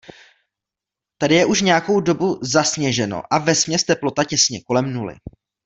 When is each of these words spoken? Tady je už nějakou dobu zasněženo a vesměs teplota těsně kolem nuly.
Tady 1.17 1.35
je 1.35 1.45
už 1.45 1.61
nějakou 1.61 1.99
dobu 2.01 2.39
zasněženo 2.41 3.23
a 3.33 3.37
vesměs 3.37 3.83
teplota 3.83 4.23
těsně 4.23 4.61
kolem 4.61 4.93
nuly. 4.93 5.15